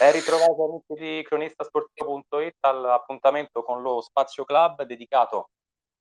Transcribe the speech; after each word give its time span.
Ben 0.00 0.12
ritrovati 0.12 0.62
amici 0.62 0.94
di 0.94 1.22
cronistasportivo.it 1.22 2.56
all'appuntamento 2.60 3.62
con 3.62 3.82
lo 3.82 4.00
Spazio 4.00 4.44
Club 4.46 4.84
dedicato 4.84 5.50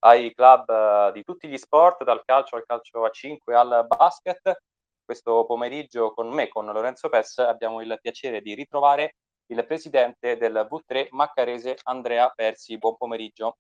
ai 0.06 0.34
club 0.34 0.70
eh, 0.70 1.12
di 1.12 1.22
tutti 1.22 1.50
gli 1.50 1.58
sport, 1.58 2.06
dal 2.06 2.24
calcio 2.24 2.56
al 2.56 2.64
calcio 2.66 3.04
a 3.04 3.10
5 3.10 3.54
al 3.54 3.86
basket. 3.90 4.62
Questo 5.04 5.44
pomeriggio 5.46 6.14
con 6.14 6.30
me, 6.30 6.48
con 6.48 6.68
Lorenzo 6.68 7.10
Pes, 7.10 7.40
abbiamo 7.40 7.82
il 7.82 8.00
piacere 8.02 8.40
di 8.40 8.54
ritrovare 8.54 9.16
il 9.48 9.66
presidente 9.66 10.38
del 10.38 10.66
V3 10.72 11.08
Maccarese, 11.10 11.78
Andrea 11.84 12.32
Persi. 12.34 12.78
Buon 12.78 12.96
pomeriggio. 12.96 13.58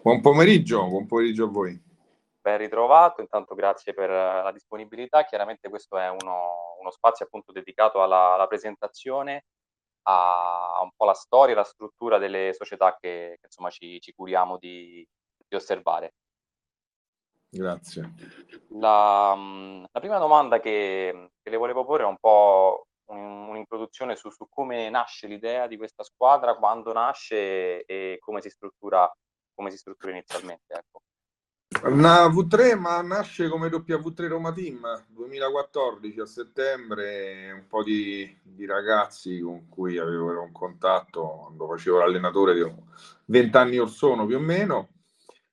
Buon 0.00 0.22
pomeriggio, 0.22 0.88
buon 0.88 1.06
pomeriggio 1.06 1.44
a 1.44 1.48
voi. 1.48 1.89
Ben 2.42 2.56
ritrovato, 2.56 3.20
intanto 3.20 3.54
grazie 3.54 3.92
per 3.92 4.08
la 4.08 4.50
disponibilità. 4.50 5.24
Chiaramente 5.24 5.68
questo 5.68 5.98
è 5.98 6.08
uno, 6.08 6.74
uno 6.80 6.90
spazio 6.90 7.26
appunto 7.26 7.52
dedicato 7.52 8.02
alla, 8.02 8.32
alla 8.34 8.46
presentazione, 8.46 9.44
a, 10.04 10.76
a, 10.76 10.82
un 10.82 10.90
po' 10.96 11.04
la 11.04 11.14
storia, 11.14 11.54
la 11.54 11.64
struttura 11.64 12.16
delle 12.16 12.54
società 12.54 12.96
che, 12.98 13.36
che 13.38 13.46
insomma 13.46 13.68
ci, 13.68 14.00
ci 14.00 14.12
curiamo 14.12 14.56
di, 14.56 15.06
di, 15.46 15.54
osservare. 15.54 16.14
Grazie. 17.50 18.14
La, 18.68 19.36
la 19.90 20.00
prima 20.00 20.18
domanda 20.18 20.60
che, 20.60 21.32
che, 21.42 21.50
le 21.50 21.56
volevo 21.58 21.84
porre 21.84 22.04
è 22.04 22.06
un 22.06 22.18
po' 22.18 22.86
un, 23.10 23.48
un'introduzione 23.48 24.16
su, 24.16 24.30
su, 24.30 24.48
come 24.48 24.88
nasce 24.88 25.26
l'idea 25.26 25.66
di 25.66 25.76
questa 25.76 26.04
squadra, 26.04 26.56
quando 26.56 26.92
nasce 26.92 27.84
e 27.84 28.16
come 28.20 28.40
si 28.40 28.48
struttura, 28.48 29.12
come 29.54 29.70
si 29.70 29.76
struttura 29.76 30.12
inizialmente. 30.12 30.72
Ecco. 30.72 31.02
Una 31.82 32.26
V3 32.26 32.78
ma 32.78 33.00
nasce 33.00 33.48
come 33.48 33.68
W3 33.68 34.28
Roma 34.28 34.52
Team 34.52 34.86
2014 35.08 36.20
a 36.20 36.26
settembre, 36.26 37.52
un 37.52 37.66
po' 37.66 37.82
di, 37.82 38.38
di 38.42 38.66
ragazzi 38.66 39.40
con 39.40 39.66
cui 39.66 39.96
avevo 39.96 40.42
un 40.42 40.52
contatto 40.52 41.46
quando 41.46 41.66
facevo 41.68 41.98
l'allenatore 41.98 42.52
di 42.54 42.70
20 43.24 43.56
anni 43.56 43.78
or 43.78 43.88
sono 43.88 44.26
più 44.26 44.36
o 44.36 44.40
meno, 44.40 44.90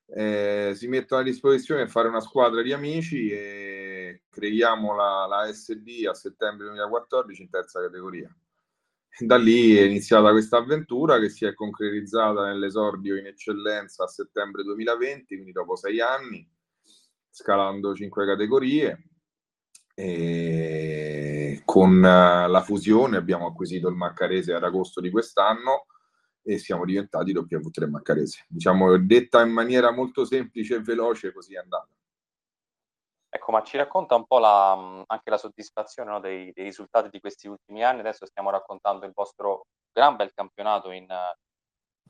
eh, 0.06 0.72
si 0.74 0.86
mettono 0.86 1.22
a 1.22 1.24
disposizione 1.24 1.84
per 1.84 1.90
fare 1.90 2.08
una 2.08 2.20
squadra 2.20 2.60
di 2.60 2.74
amici 2.74 3.30
e 3.30 4.24
creiamo 4.28 4.94
la, 4.94 5.26
la 5.26 5.50
SD 5.50 6.06
a 6.06 6.12
settembre 6.12 6.66
2014 6.66 7.40
in 7.40 7.48
terza 7.48 7.80
categoria 7.80 8.30
da 9.18 9.36
lì 9.36 9.74
è 9.76 9.82
iniziata 9.82 10.30
questa 10.30 10.58
avventura 10.58 11.18
che 11.18 11.28
si 11.28 11.44
è 11.44 11.54
concretizzata 11.54 12.46
nell'esordio 12.46 13.16
in 13.16 13.26
eccellenza 13.26 14.04
a 14.04 14.08
settembre 14.08 14.62
2020, 14.62 15.34
quindi 15.34 15.52
dopo 15.52 15.76
sei 15.76 16.00
anni, 16.00 16.48
scalando 17.28 17.94
cinque 17.94 18.26
categorie. 18.26 19.02
E 19.94 21.62
con 21.64 22.00
la 22.00 22.62
fusione 22.64 23.16
abbiamo 23.16 23.46
acquisito 23.48 23.88
il 23.88 23.96
Maccarese 23.96 24.54
ad 24.54 24.62
agosto 24.62 25.00
di 25.00 25.10
quest'anno 25.10 25.86
e 26.40 26.58
siamo 26.58 26.84
diventati 26.84 27.34
W3 27.34 27.90
Maccarese. 27.90 28.46
Diciamo 28.48 28.96
detta 28.98 29.44
in 29.44 29.50
maniera 29.50 29.90
molto 29.90 30.24
semplice 30.24 30.76
e 30.76 30.82
veloce, 30.82 31.32
così 31.32 31.54
è 31.54 31.58
andata. 31.58 31.88
Ecco, 33.30 33.52
ma 33.52 33.62
ci 33.62 33.76
racconta 33.76 34.14
un 34.14 34.26
po' 34.26 34.38
la, 34.38 34.72
anche 35.06 35.30
la 35.30 35.36
soddisfazione 35.36 36.10
no, 36.10 36.20
dei, 36.20 36.50
dei, 36.52 36.64
risultati 36.64 37.10
di 37.10 37.20
questi 37.20 37.46
ultimi 37.46 37.84
anni. 37.84 38.00
Adesso 38.00 38.26
stiamo 38.26 38.50
raccontando 38.50 39.04
il 39.04 39.12
vostro 39.14 39.66
gran 39.92 40.16
bel 40.16 40.32
campionato 40.32 40.90
in, 40.90 41.06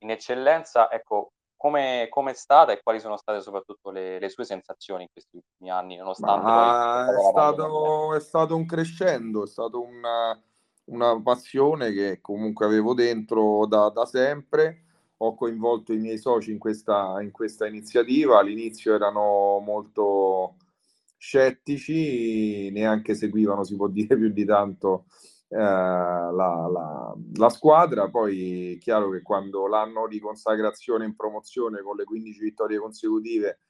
in 0.00 0.10
eccellenza. 0.10 0.90
Ecco, 0.90 1.32
come 1.56 2.08
è 2.08 2.34
stata 2.34 2.70
e 2.70 2.80
quali 2.80 3.00
sono 3.00 3.16
state 3.16 3.40
soprattutto 3.40 3.90
le, 3.90 4.20
le 4.20 4.28
sue 4.28 4.44
sensazioni 4.44 5.02
in 5.02 5.08
questi 5.12 5.36
ultimi 5.36 5.70
anni, 5.70 5.96
nonostante 5.96 6.40
poi... 6.40 7.16
È 7.16 7.30
stato, 7.30 8.14
è 8.14 8.20
stato, 8.20 8.56
un 8.56 8.64
crescendo, 8.64 9.42
è 9.42 9.46
stata 9.48 9.76
una, 9.76 10.40
una, 10.84 11.20
passione 11.20 11.92
che 11.92 12.20
comunque 12.20 12.64
avevo 12.64 12.94
dentro 12.94 13.66
da, 13.66 13.88
da 13.88 14.06
sempre. 14.06 14.84
Ho 15.16 15.34
coinvolto 15.34 15.92
i 15.92 15.98
miei 15.98 16.16
soci 16.16 16.52
in 16.52 16.58
questa, 16.58 17.20
in 17.20 17.32
questa 17.32 17.66
iniziativa. 17.66 18.38
All'inizio 18.38 18.94
erano 18.94 19.58
molto 19.58 20.54
scettici, 21.18 22.70
neanche 22.70 23.14
seguivano, 23.14 23.64
si 23.64 23.76
può 23.76 23.88
dire 23.88 24.16
più 24.16 24.30
di 24.30 24.44
tanto, 24.44 25.06
eh, 25.48 25.56
la, 25.56 26.30
la, 26.32 27.14
la, 27.34 27.48
squadra. 27.50 28.08
Poi 28.08 28.74
è 28.74 28.78
chiaro 28.78 29.10
che 29.10 29.22
quando 29.22 29.66
l'anno 29.66 30.06
di 30.06 30.20
consacrazione 30.20 31.04
in 31.04 31.16
promozione 31.16 31.82
con 31.82 31.96
le 31.96 32.04
15 32.04 32.40
vittorie 32.40 32.78
consecutive 32.78 33.60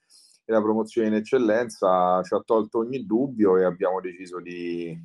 e 0.45 0.51
la 0.51 0.61
promozione 0.61 1.07
in 1.07 1.13
eccellenza 1.15 2.21
ci 2.23 2.33
ha 2.33 2.41
tolto 2.45 2.79
ogni 2.79 3.05
dubbio 3.05 3.57
e 3.57 3.63
abbiamo 3.63 3.99
deciso 4.01 4.39
di 4.39 4.97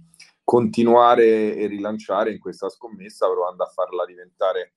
continuare 0.45 1.57
e 1.57 1.67
rilanciare 1.67 2.31
in 2.33 2.39
questa 2.39 2.69
scommessa 2.69 3.27
provando 3.31 3.65
a 3.65 3.69
farla 3.69 4.05
diventare 4.05 4.75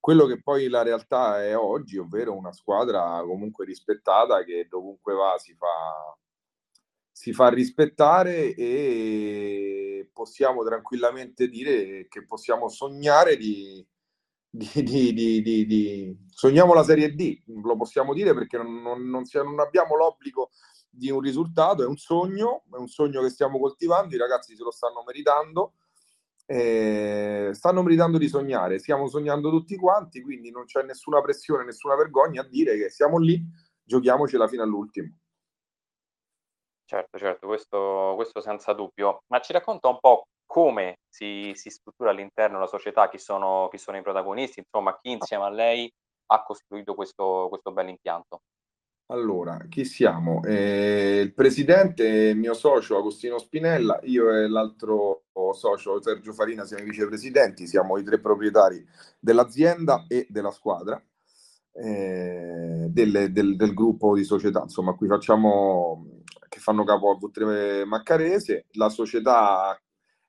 quello 0.00 0.26
che 0.26 0.40
poi 0.40 0.68
la 0.68 0.82
realtà 0.82 1.44
è 1.44 1.56
oggi, 1.56 1.98
ovvero 1.98 2.34
una 2.34 2.52
squadra 2.52 3.20
comunque 3.24 3.64
rispettata 3.64 4.42
che 4.44 4.66
dovunque 4.68 5.14
va 5.14 5.36
si 5.38 5.54
fa, 5.54 6.16
si 7.18 7.32
fa 7.32 7.48
rispettare 7.48 8.54
e 8.54 10.08
possiamo 10.12 10.62
tranquillamente 10.62 11.48
dire 11.48 12.06
che 12.06 12.24
possiamo 12.24 12.68
sognare 12.68 13.36
di, 13.36 13.84
di, 14.48 15.12
di, 15.12 15.42
di 15.42 16.16
sogniamo 16.28 16.74
la 16.74 16.84
Serie 16.84 17.12
D, 17.16 17.42
lo 17.60 17.76
possiamo 17.76 18.14
dire 18.14 18.34
perché 18.34 18.56
non, 18.56 18.80
non, 18.82 19.02
non, 19.08 19.24
non, 19.32 19.58
abbiamo 19.58 19.96
l'obbligo 19.96 20.50
di 20.88 21.10
un 21.10 21.18
risultato, 21.18 21.82
è 21.82 21.86
un 21.86 21.96
sogno, 21.96 22.62
è 22.72 22.76
un 22.76 22.86
sogno 22.86 23.20
che 23.20 23.30
stiamo 23.30 23.58
coltivando, 23.58 24.14
i 24.14 24.18
ragazzi 24.18 24.54
se 24.54 24.62
lo 24.62 24.70
stanno 24.70 25.02
meritando, 25.04 25.72
eh, 26.46 27.50
stanno 27.52 27.82
meritando 27.82 28.16
di 28.16 28.28
sognare, 28.28 28.78
stiamo 28.78 29.08
sognando 29.08 29.50
tutti 29.50 29.74
quanti, 29.74 30.22
quindi 30.22 30.52
non 30.52 30.66
c'è 30.66 30.84
nessuna 30.84 31.20
pressione, 31.20 31.64
nessuna 31.64 31.96
vergogna 31.96 32.42
a 32.42 32.48
dire 32.48 32.78
che 32.78 32.90
siamo 32.90 33.18
lì, 33.18 33.44
giochiamocela 33.82 34.46
fino 34.46 34.62
all'ultimo. 34.62 35.16
Certo, 36.88 37.18
certo, 37.18 37.46
questo, 37.46 38.14
questo 38.16 38.40
senza 38.40 38.72
dubbio. 38.72 39.24
Ma 39.26 39.40
ci 39.40 39.52
racconta 39.52 39.88
un 39.88 39.98
po' 40.00 40.28
come 40.46 41.00
si, 41.06 41.52
si 41.54 41.68
struttura 41.68 42.08
all'interno 42.08 42.58
la 42.58 42.66
società, 42.66 43.10
chi 43.10 43.18
sono, 43.18 43.68
chi 43.70 43.76
sono 43.76 43.98
i 43.98 44.02
protagonisti, 44.02 44.60
insomma, 44.60 44.98
chi 44.98 45.10
insieme 45.10 45.44
a 45.44 45.50
lei 45.50 45.92
ha 46.30 46.42
costruito 46.42 46.94
questo, 46.94 47.48
questo 47.50 47.72
bel 47.72 47.90
impianto. 47.90 48.40
Allora, 49.10 49.66
chi 49.68 49.84
siamo? 49.84 50.42
Eh, 50.44 51.20
il 51.24 51.34
presidente 51.34 52.32
mio 52.32 52.54
socio 52.54 52.96
Agostino 52.96 53.38
Spinella, 53.38 54.00
io 54.04 54.32
e 54.32 54.48
l'altro 54.48 55.24
socio 55.52 56.00
Sergio 56.00 56.32
Farina 56.32 56.64
siamo 56.64 56.84
i 56.84 56.86
vicepresidenti, 56.86 57.66
siamo 57.66 57.98
i 57.98 58.02
tre 58.02 58.18
proprietari 58.18 58.82
dell'azienda 59.18 60.06
e 60.08 60.26
della 60.30 60.50
squadra, 60.50 61.02
eh, 61.72 62.86
del, 62.88 63.30
del, 63.30 63.56
del, 63.56 63.74
gruppo 63.74 64.14
di 64.14 64.24
società, 64.24 64.62
insomma, 64.62 64.94
qui 64.94 65.06
facciamo 65.06 66.22
che 66.48 66.60
fanno 66.60 66.84
capo 66.84 67.10
a 67.10 67.18
V3 67.18 67.84
Maccarese. 67.84 68.66
La 68.72 68.88
società 68.88 69.78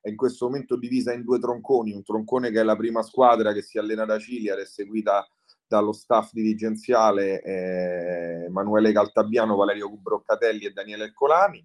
è 0.00 0.08
in 0.08 0.16
questo 0.16 0.46
momento 0.46 0.76
divisa 0.76 1.12
in 1.12 1.22
due 1.22 1.38
tronconi, 1.38 1.92
un 1.92 2.02
troncone 2.02 2.50
che 2.50 2.60
è 2.60 2.62
la 2.62 2.76
prima 2.76 3.02
squadra 3.02 3.52
che 3.52 3.62
si 3.62 3.78
allena 3.78 4.04
da 4.04 4.18
Cilia 4.18 4.54
ed 4.54 4.60
è 4.60 4.64
seguita 4.64 5.26
dallo 5.66 5.92
staff 5.92 6.32
dirigenziale 6.32 7.42
eh, 7.42 8.44
Emanuele 8.46 8.92
Caltabiano, 8.92 9.54
Valerio 9.54 9.88
Broccatelli 9.90 10.64
e 10.64 10.72
Daniele 10.72 11.04
Ercolani, 11.04 11.64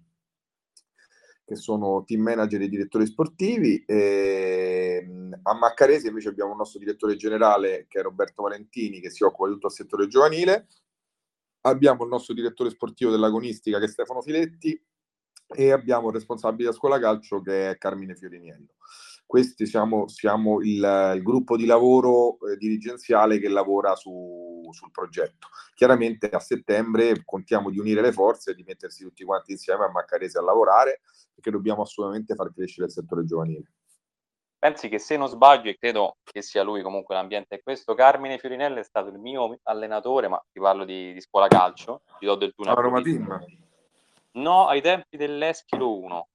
che 1.44 1.56
sono 1.56 2.04
team 2.04 2.22
manager 2.22 2.62
e 2.62 2.68
direttori 2.68 3.06
sportivi. 3.06 3.82
E, 3.84 5.04
a 5.42 5.54
Maccarese 5.54 6.08
invece 6.08 6.28
abbiamo 6.28 6.52
il 6.52 6.58
nostro 6.58 6.78
direttore 6.78 7.16
generale 7.16 7.86
che 7.88 7.98
è 7.98 8.02
Roberto 8.02 8.42
Valentini, 8.42 9.00
che 9.00 9.10
si 9.10 9.24
occupa 9.24 9.48
di 9.48 9.54
tutto 9.54 9.68
il 9.68 9.72
settore 9.72 10.06
giovanile, 10.06 10.68
abbiamo 11.70 12.04
il 12.04 12.10
nostro 12.10 12.34
direttore 12.34 12.70
sportivo 12.70 13.10
dell'agonistica 13.10 13.78
che 13.78 13.84
è 13.84 13.88
Stefano 13.88 14.22
Filetti 14.22 14.80
e 15.48 15.70
abbiamo 15.70 16.08
il 16.08 16.14
responsabile 16.14 16.64
della 16.64 16.76
scuola 16.76 16.98
calcio 16.98 17.40
che 17.40 17.70
è 17.70 17.78
Carmine 17.78 18.14
Fioriniello. 18.14 18.74
Questi 19.26 19.66
siamo, 19.66 20.06
siamo 20.06 20.60
il, 20.60 21.12
il, 21.16 21.22
gruppo 21.22 21.56
di 21.56 21.66
lavoro 21.66 22.38
eh, 22.46 22.56
dirigenziale 22.56 23.40
che 23.40 23.48
lavora 23.48 23.96
su, 23.96 24.68
sul 24.70 24.92
progetto. 24.92 25.48
Chiaramente 25.74 26.28
a 26.28 26.38
settembre 26.38 27.22
contiamo 27.24 27.70
di 27.70 27.80
unire 27.80 28.02
le 28.02 28.12
forze 28.12 28.52
e 28.52 28.54
di 28.54 28.62
mettersi 28.62 29.02
tutti 29.02 29.24
quanti 29.24 29.52
insieme 29.52 29.84
a 29.84 29.90
Maccarese 29.90 30.38
a 30.38 30.42
lavorare 30.42 31.00
perché 31.34 31.50
dobbiamo 31.50 31.82
assolutamente 31.82 32.36
far 32.36 32.52
crescere 32.52 32.86
il 32.86 32.92
settore 32.92 33.24
giovanile. 33.24 33.72
Pensi 34.66 34.88
che 34.88 34.98
se 34.98 35.16
non 35.16 35.28
sbaglio, 35.28 35.70
e 35.70 35.76
credo 35.78 36.16
che 36.24 36.42
sia 36.42 36.64
lui 36.64 36.82
comunque 36.82 37.14
l'ambiente 37.14 37.54
è 37.54 37.62
questo, 37.62 37.94
Carmine 37.94 38.36
Fiorinelli 38.36 38.80
è 38.80 38.82
stato 38.82 39.10
il 39.10 39.18
mio 39.20 39.60
allenatore, 39.62 40.26
ma 40.26 40.44
ti 40.50 40.58
parlo 40.58 40.84
di, 40.84 41.12
di 41.12 41.20
scuola 41.20 41.46
calcio, 41.46 42.02
ti 42.18 42.26
do 42.26 42.34
del 42.34 42.52
tunnel. 42.52 42.74
Roma 42.74 43.00
Team? 43.00 43.44
No, 44.32 44.66
ai 44.66 44.80
tempi 44.82 45.16
dell'Eschilo 45.16 45.96
1. 45.96 46.28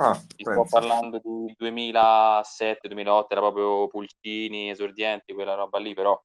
Ah, 0.00 0.20
ti 0.26 0.42
sto 0.44 0.66
parlando 0.68 1.20
di 1.22 1.54
2007-2008, 1.56 3.26
era 3.28 3.40
proprio 3.40 3.86
Pulcini, 3.86 4.70
esordienti, 4.70 5.32
quella 5.32 5.54
roba 5.54 5.78
lì, 5.78 5.94
però 5.94 6.20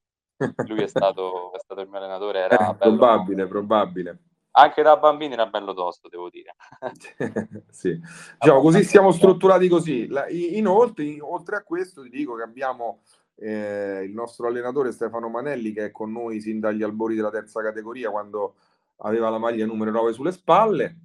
lui 0.66 0.82
è 0.82 0.88
stato, 0.88 1.52
è 1.52 1.60
stato 1.60 1.82
il 1.82 1.88
mio 1.88 1.98
allenatore. 1.98 2.40
Era 2.40 2.70
eh, 2.70 2.74
probabile, 2.74 3.46
probabile. 3.46 4.18
Anche 4.56 4.82
da 4.82 4.96
bambini 4.96 5.32
era 5.32 5.46
bello 5.46 5.74
tosto, 5.74 6.08
devo 6.08 6.28
dire. 6.28 6.54
sì. 7.70 7.98
Diciamo, 8.38 8.60
così 8.60 8.84
siamo 8.84 9.10
strutturati 9.10 9.68
così. 9.68 10.08
inoltre, 10.28 11.20
oltre 11.20 11.56
a 11.56 11.62
questo, 11.62 12.02
ti 12.02 12.10
dico 12.10 12.36
che 12.36 12.42
abbiamo 12.42 13.00
eh, 13.36 14.02
il 14.04 14.12
nostro 14.12 14.46
allenatore 14.46 14.92
Stefano 14.92 15.28
Manelli, 15.28 15.72
che 15.72 15.86
è 15.86 15.90
con 15.90 16.12
noi 16.12 16.40
sin 16.40 16.60
dagli 16.60 16.84
albori 16.84 17.16
della 17.16 17.30
terza 17.30 17.62
categoria, 17.62 18.10
quando 18.10 18.54
aveva 18.98 19.28
la 19.28 19.38
maglia 19.38 19.66
numero 19.66 19.90
9 19.90 20.12
sulle 20.12 20.30
spalle, 20.30 20.98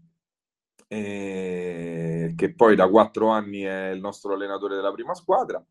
eh, 0.88 2.34
che 2.36 2.54
poi 2.54 2.76
da 2.76 2.88
quattro 2.88 3.30
anni 3.30 3.62
è 3.62 3.90
il 3.90 4.00
nostro 4.00 4.34
allenatore 4.34 4.76
della 4.76 4.92
prima 4.92 5.16
squadra. 5.16 5.64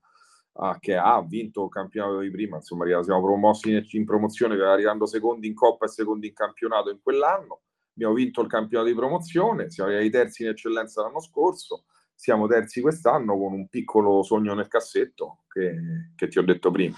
Ah, 0.60 0.76
che 0.80 0.96
ha 0.96 1.22
vinto 1.22 1.62
il 1.62 1.70
campionato 1.70 2.18
di 2.18 2.32
prima, 2.32 2.56
insomma, 2.56 2.84
siamo 3.04 3.22
promossi 3.22 3.70
in, 3.70 3.86
in 3.90 4.04
promozione, 4.04 4.60
arrivando 4.60 5.06
secondi 5.06 5.46
in 5.46 5.54
Coppa 5.54 5.84
e 5.84 5.88
secondi 5.88 6.26
in 6.26 6.34
campionato 6.34 6.90
in 6.90 6.98
quell'anno 7.00 7.60
abbiamo 7.98 8.14
vinto 8.14 8.42
il 8.42 8.48
campionato 8.48 8.88
di 8.90 8.96
promozione, 8.96 9.70
siamo 9.70 9.90
arrivati 9.90 10.10
terzi 10.10 10.42
in 10.44 10.50
eccellenza 10.50 11.02
l'anno 11.02 11.20
scorso, 11.20 11.86
siamo 12.14 12.46
terzi 12.46 12.80
quest'anno 12.80 13.36
con 13.36 13.52
un 13.52 13.66
piccolo 13.68 14.22
sogno 14.22 14.54
nel 14.54 14.68
cassetto 14.68 15.40
che, 15.48 16.12
che 16.14 16.28
ti 16.28 16.38
ho 16.38 16.42
detto 16.42 16.70
prima. 16.70 16.94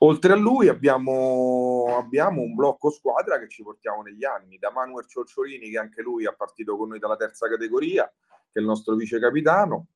Oltre 0.00 0.32
a 0.32 0.36
lui 0.36 0.66
abbiamo, 0.66 1.96
abbiamo, 1.96 2.42
un 2.42 2.54
blocco 2.54 2.90
squadra 2.90 3.38
che 3.38 3.48
ci 3.48 3.62
portiamo 3.62 4.02
negli 4.02 4.24
anni, 4.24 4.58
da 4.58 4.72
Manuel 4.72 5.06
Ciorciolini 5.06 5.70
che 5.70 5.78
anche 5.78 6.02
lui 6.02 6.26
ha 6.26 6.32
partito 6.32 6.76
con 6.76 6.88
noi 6.88 6.98
dalla 6.98 7.16
terza 7.16 7.48
categoria, 7.48 8.04
che 8.04 8.58
è 8.58 8.58
il 8.58 8.66
nostro 8.66 8.96
vice 8.96 9.20
capitano, 9.20 9.86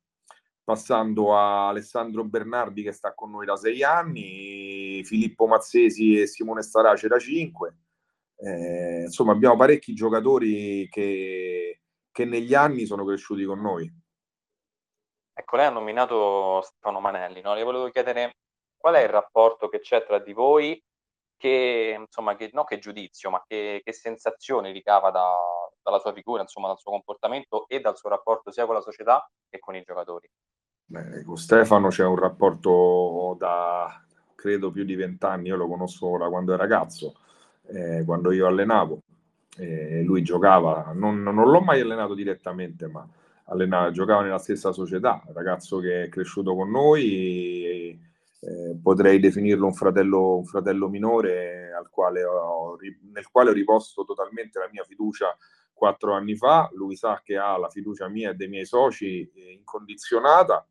passando 0.63 1.37
a 1.37 1.69
Alessandro 1.69 2.23
Bernardi 2.25 2.85
che 2.85 2.93
sta 2.93 3.13
con 3.13 3.33
noi 3.33 3.47
da 3.47 3.57
sei 3.57 3.83
anni, 3.83 5.03
Filippo 5.05 5.49
Mazzesi 5.49 6.21
e 6.21 6.29
Simone 6.29 6.63
Starace 6.63 7.09
da 7.09 7.19
cinque, 7.19 7.75
eh, 8.41 9.03
insomma, 9.03 9.33
abbiamo 9.33 9.57
parecchi 9.57 9.95
giocatori 9.95 10.89
che, 10.89 11.81
che 12.11 12.25
negli 12.25 12.55
anni 12.55 12.87
sono 12.87 13.05
cresciuti 13.05 13.45
con 13.45 13.61
noi. 13.61 13.93
Ecco, 15.33 15.57
lei 15.57 15.67
ha 15.67 15.71
nominato 15.71 16.61
Stefano 16.63 17.01
Manelli, 17.01 17.41
no? 17.41 17.55
Le 17.55 17.63
volevo 17.63 17.91
chiedere 17.91 18.37
qual 18.77 18.95
è 18.95 19.03
il 19.03 19.09
rapporto 19.09 19.69
che 19.69 19.81
c'è 19.81 20.05
tra 20.05 20.19
di 20.19 20.33
voi, 20.33 20.81
che, 21.37 21.97
insomma, 21.99 22.37
che, 22.37 22.51
no 22.53 22.65
che 22.65 22.79
giudizio, 22.79 23.31
ma 23.31 23.43
che, 23.47 23.81
che 23.85 23.93
sensazioni 23.93 24.73
ricava 24.73 25.11
da, 25.11 25.37
dalla 25.83 25.99
sua 25.99 26.13
figura, 26.13 26.43
insomma, 26.43 26.69
dal 26.69 26.79
suo 26.79 26.93
comportamento 26.93 27.67
e 27.69 27.81
dal 27.81 27.97
suo 27.97 28.09
rapporto 28.09 28.51
sia 28.51 28.67
con 28.67 28.75
la 28.75 28.81
società 28.81 29.29
che 29.49 29.59
con 29.59 29.75
i 29.75 29.83
giocatori. 29.83 30.29
Beh, 30.85 31.25
con 31.25 31.37
Stefano 31.37 31.89
c'è 31.89 32.05
un 32.05 32.17
rapporto 32.17 33.37
da, 33.39 34.05
credo, 34.35 34.71
più 34.71 34.85
di 34.85 34.95
vent'anni, 34.95 35.49
io 35.49 35.57
lo 35.57 35.69
conosco 35.69 36.17
da 36.19 36.29
quando 36.29 36.55
è 36.55 36.57
ragazzo 36.57 37.15
eh, 37.69 38.03
quando 38.05 38.33
io 38.33 38.47
allenavo. 38.47 39.03
Eh, 39.57 40.03
lui 40.03 40.23
giocava, 40.23 40.93
non, 40.95 41.23
non, 41.23 41.35
l'ho 41.35 41.61
mai 41.61 41.81
allenato 41.81 42.15
direttamente, 42.15 42.87
ma 42.87 43.07
allenava, 43.47 43.91
giocava 43.91 44.23
nella 44.23 44.39
stessa 44.39 44.73
società, 44.73 45.23
ragazzo 45.33 45.79
che 45.79 46.05
è 46.05 46.09
cresciuto 46.09 46.55
con 46.55 46.71
noi, 46.71 47.65
e, 47.65 47.99
eh, 48.41 48.77
potrei 48.81 49.19
definirlo 49.19 49.67
un 49.67 49.75
fratello, 49.75 50.37
un 50.37 50.45
fratello 50.45 50.89
minore 50.89 51.69
quale 51.99 52.23
ho, 52.23 52.79
nel 53.13 53.29
quale 53.29 53.51
ho 53.51 53.53
riposto 53.53 54.05
totalmente 54.05 54.61
la 54.61 54.69
mia 54.71 54.85
fiducia 54.85 55.37
quattro 55.73 56.13
anni 56.13 56.37
fa. 56.37 56.71
Lui 56.75 56.95
sa 56.95 57.21
che 57.25 57.37
ha 57.37 57.59
la 57.59 57.69
fiducia 57.69 58.09
mia 58.09 58.31
e 58.31 58.35
dei 58.35 58.47
miei 58.47 58.65
soci 58.67 59.29
eh, 59.35 59.53
incondizionata 59.53 60.65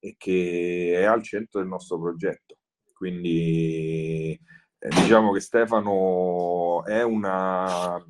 e 0.00 0.16
che 0.18 0.94
è 0.96 1.04
al 1.04 1.22
centro 1.22 1.60
del 1.60 1.68
nostro 1.68 2.00
progetto. 2.00 2.56
Quindi 2.92 4.38
eh, 4.86 5.00
diciamo 5.02 5.32
che 5.32 5.40
Stefano 5.40 6.84
è 6.84 7.02
una, 7.02 8.00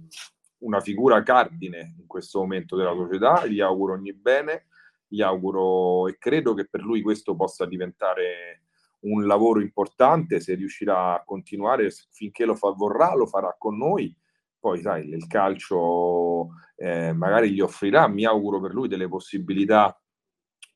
una 0.58 0.81
figura 0.81 1.23
cardine 1.23 1.94
in 1.99 2.06
questo 2.06 2.40
momento 2.40 2.76
della 2.76 2.93
società, 2.93 3.46
gli 3.46 3.61
auguro 3.61 3.94
ogni 3.94 4.12
bene, 4.12 4.67
gli 5.08 5.23
auguro 5.23 6.06
e 6.06 6.19
credo 6.19 6.52
che 6.52 6.69
per 6.69 6.82
lui 6.82 7.00
questo 7.00 7.34
possa 7.34 7.64
diventare 7.64 8.64
un 9.00 9.26
lavoro 9.26 9.61
importante, 9.61 10.40
se 10.40 10.55
riuscirà 10.55 11.14
a 11.14 11.25
continuare 11.25 11.90
finché 12.11 12.44
lo 12.44 12.55
fa, 12.55 12.70
vorrà, 12.73 13.14
lo 13.14 13.26
farà 13.26 13.55
con 13.58 13.76
noi. 13.78 14.14
Poi, 14.58 14.81
sai, 14.82 15.08
il 15.08 15.26
calcio 15.28 16.49
eh, 16.76 17.12
magari 17.12 17.52
gli 17.52 17.61
offrirà, 17.61 18.06
mi 18.08 18.25
auguro 18.26 18.61
per 18.61 18.75
lui 18.75 18.88
delle 18.88 19.08
possibilità 19.08 19.99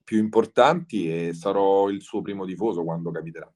più 0.02 0.19
importanti 0.19 1.29
e 1.29 1.35
sarò 1.35 1.91
il 1.91 2.00
suo 2.00 2.23
primo 2.23 2.47
tifoso 2.47 2.85
quando 2.85 3.11
capiterà 3.11 3.52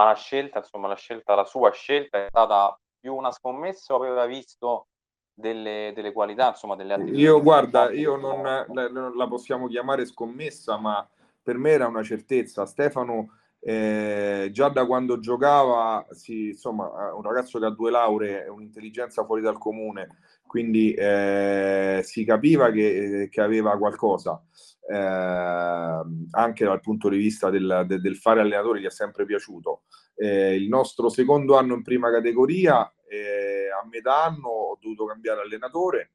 ma 0.00 0.04
la 0.06 0.14
scelta, 0.14 0.58
insomma, 0.58 0.88
la 0.88 0.96
scelta, 0.96 1.34
la 1.34 1.44
sua 1.44 1.70
scelta 1.72 2.24
è 2.24 2.26
stata 2.28 2.78
più 2.98 3.14
una 3.14 3.30
scommessa 3.30 3.92
o 3.92 3.96
aveva 3.98 4.24
visto 4.24 4.86
delle, 5.34 5.92
delle 5.94 6.12
qualità, 6.12 6.48
insomma, 6.48 6.74
delle 6.74 6.94
attività? 6.94 7.18
Io, 7.18 7.42
guarda, 7.42 7.90
io 7.90 8.16
non 8.16 8.42
la, 8.42 9.10
la, 9.14 9.28
possiamo 9.28 9.68
chiamare 9.68 10.06
scommessa, 10.06 10.78
ma 10.78 11.06
per 11.42 11.58
me 11.58 11.70
era 11.72 11.86
una 11.86 12.02
certezza. 12.02 12.64
Stefano, 12.64 13.40
eh, 13.60 14.48
già 14.52 14.68
da 14.70 14.86
quando 14.86 15.18
giocava, 15.18 16.06
sì, 16.12 16.48
insomma, 16.48 17.12
un 17.14 17.22
ragazzo 17.22 17.58
che 17.58 17.66
ha 17.66 17.70
due 17.70 17.90
lauree, 17.90 18.48
un'intelligenza 18.48 19.24
fuori 19.26 19.42
dal 19.42 19.58
comune, 19.58 20.18
quindi 20.50 20.92
eh, 20.94 22.00
si 22.02 22.24
capiva 22.24 22.72
che, 22.72 23.28
che 23.30 23.40
aveva 23.40 23.78
qualcosa 23.78 24.42
eh, 24.90 24.96
anche 24.96 26.64
dal 26.64 26.80
punto 26.80 27.08
di 27.08 27.16
vista 27.18 27.50
del, 27.50 27.84
del, 27.86 28.00
del, 28.00 28.16
fare 28.16 28.40
allenatore 28.40 28.80
gli 28.80 28.84
è 28.84 28.90
sempre 28.90 29.24
piaciuto. 29.24 29.82
Eh, 30.16 30.56
il 30.56 30.66
nostro 30.66 31.08
secondo 31.08 31.56
anno 31.56 31.74
in 31.74 31.82
prima 31.82 32.10
categoria, 32.10 32.92
eh, 33.06 33.68
a 33.70 33.86
metà 33.86 34.24
anno 34.24 34.48
ho 34.48 34.78
dovuto 34.80 35.04
cambiare 35.04 35.42
allenatore 35.42 36.14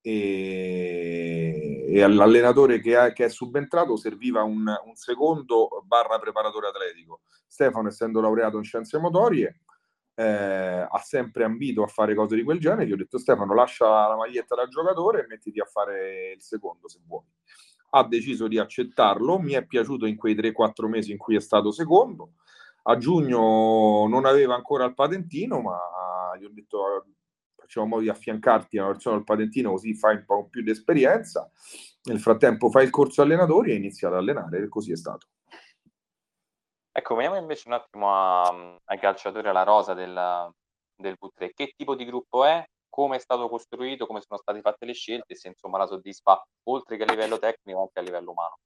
e, 0.00 1.84
e 1.88 2.02
all'allenatore 2.02 2.80
che, 2.80 2.96
ha, 2.96 3.12
che, 3.12 3.26
è 3.26 3.28
subentrato 3.28 3.96
serviva 3.96 4.42
un, 4.42 4.66
un 4.66 4.94
secondo 4.96 5.84
barra 5.86 6.18
preparatore 6.18 6.66
atletico. 6.66 7.20
Stefano, 7.46 7.86
essendo 7.86 8.20
laureato 8.20 8.56
in 8.56 8.64
scienze 8.64 8.98
motorie, 8.98 9.60
eh, 10.14 10.86
ha 10.88 10.98
sempre 11.02 11.44
ambito 11.44 11.82
a 11.82 11.86
fare 11.86 12.14
cose 12.14 12.36
di 12.36 12.42
quel 12.42 12.58
genere. 12.58 12.86
Gli 12.86 12.92
ho 12.92 12.96
detto 12.96 13.18
Stefano, 13.18 13.54
lascia 13.54 13.86
la 14.08 14.16
maglietta 14.16 14.54
da 14.54 14.66
giocatore 14.66 15.22
e 15.22 15.26
mettiti 15.28 15.60
a 15.60 15.64
fare 15.64 16.32
il 16.36 16.42
secondo 16.42 16.88
se 16.88 17.00
vuoi 17.06 17.24
ha 17.94 18.04
deciso 18.06 18.48
di 18.48 18.58
accettarlo, 18.58 19.38
mi 19.38 19.52
è 19.52 19.66
piaciuto 19.66 20.06
in 20.06 20.16
quei 20.16 20.34
3-4 20.34 20.88
mesi 20.88 21.12
in 21.12 21.18
cui 21.18 21.36
è 21.36 21.40
stato 21.40 21.70
secondo, 21.70 22.34
a 22.84 22.96
giugno 22.96 24.06
non 24.08 24.24
aveva 24.24 24.54
ancora 24.54 24.84
il 24.84 24.94
patentino, 24.94 25.60
ma 25.60 25.78
gli 26.38 26.44
ho 26.44 26.50
detto 26.50 27.06
facciamo 27.54 27.86
modo 27.86 28.02
di 28.02 28.08
affiancarti 28.08 28.78
una 28.78 28.88
persona 28.88 29.16
al 29.16 29.24
patentino 29.24 29.70
così 29.70 29.94
fai 29.94 30.16
un 30.16 30.24
po' 30.24 30.48
più 30.48 30.62
di 30.62 30.70
esperienza, 30.70 31.50
nel 32.04 32.18
frattempo 32.18 32.70
fai 32.70 32.84
il 32.84 32.90
corso 32.90 33.22
allenatori 33.22 33.72
e 33.72 33.76
inizi 33.76 34.06
ad 34.06 34.14
allenare 34.14 34.68
così 34.68 34.92
è 34.92 34.96
stato. 34.96 35.28
Ecco, 36.92 37.14
veniamo 37.14 37.36
invece 37.36 37.68
un 37.68 37.74
attimo 37.74 38.14
a, 38.14 38.78
ai 38.84 38.98
calciatori 38.98 39.48
alla 39.48 39.62
rosa 39.64 39.94
del, 39.94 40.52
del 40.94 41.16
V3. 41.20 41.50
Che 41.54 41.72
tipo 41.76 41.94
di 41.94 42.04
gruppo 42.04 42.44
è? 42.44 42.64
come 42.92 43.16
è 43.16 43.18
stato 43.18 43.48
costruito, 43.48 44.06
come 44.06 44.20
sono 44.20 44.38
state 44.38 44.60
fatte 44.60 44.84
le 44.84 44.92
scelte 44.92 45.34
se 45.34 45.48
insomma 45.48 45.78
la 45.78 45.86
soddisfa 45.86 46.46
oltre 46.64 46.98
che 46.98 47.04
a 47.04 47.10
livello 47.10 47.38
tecnico 47.38 47.80
anche 47.80 47.98
a 47.98 48.02
livello 48.02 48.32
umano. 48.32 48.58